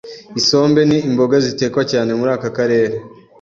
[0.39, 2.95] isombe ni imboga zitekwa cyane muri aka karere